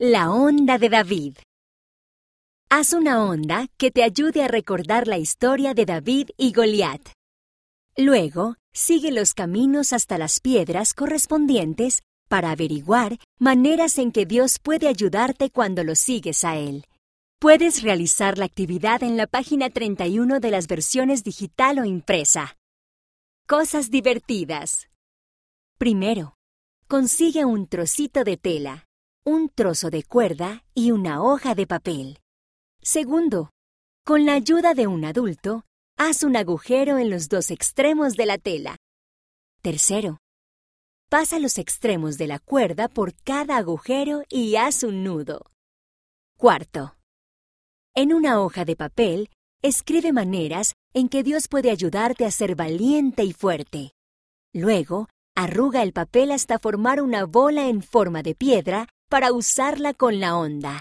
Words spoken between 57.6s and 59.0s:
en forma de piedra